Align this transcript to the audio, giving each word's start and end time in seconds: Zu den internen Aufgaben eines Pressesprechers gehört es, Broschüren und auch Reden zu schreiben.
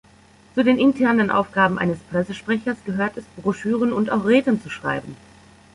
Zu 0.55 0.63
den 0.63 0.79
internen 0.79 1.29
Aufgaben 1.29 1.77
eines 1.77 1.99
Pressesprechers 1.99 2.77
gehört 2.87 3.17
es, 3.17 3.25
Broschüren 3.39 3.93
und 3.93 4.09
auch 4.09 4.25
Reden 4.25 4.59
zu 4.59 4.71
schreiben. 4.71 5.15